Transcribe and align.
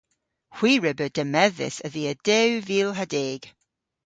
Hwi 0.55 0.71
re 0.83 0.91
beu 0.97 1.11
demmedhys 1.15 1.77
a-dhia 1.85 2.13
dew 2.27 2.51
vil 2.67 2.89
ha 2.97 3.05
deg. 3.13 3.41